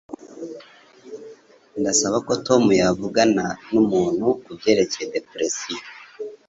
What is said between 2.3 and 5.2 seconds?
Tom yavugana numuntu kubyerekeye